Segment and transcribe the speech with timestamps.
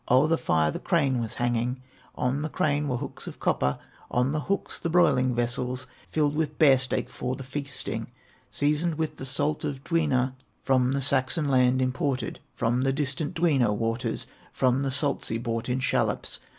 [0.09, 1.79] O'er the fire the crane was hanging,
[2.15, 3.77] On the crane were hooks of copper,
[4.09, 8.07] On the hooks the broiling vessels Filled with bear steak for the feasting,
[8.49, 10.33] Seasoned with the salt of Dwina,
[10.63, 15.69] From the Saxon land imported, From the distant Dwina waters, From the salt sea brought
[15.69, 16.39] in shallops.